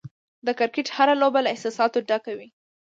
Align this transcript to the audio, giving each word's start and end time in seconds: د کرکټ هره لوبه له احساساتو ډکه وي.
د 0.45 0.47
کرکټ 0.59 0.87
هره 0.95 1.15
لوبه 1.21 1.39
له 1.43 1.49
احساساتو 1.53 2.05
ډکه 2.09 2.31
وي. 2.37 2.47